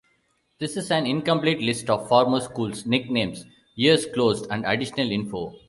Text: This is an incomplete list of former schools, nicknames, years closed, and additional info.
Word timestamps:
This 0.57 0.77
is 0.77 0.89
an 0.89 1.05
incomplete 1.05 1.59
list 1.61 1.87
of 1.87 2.07
former 2.09 2.41
schools, 2.41 2.87
nicknames, 2.87 3.45
years 3.75 4.07
closed, 4.07 4.47
and 4.49 4.65
additional 4.65 5.11
info. 5.11 5.53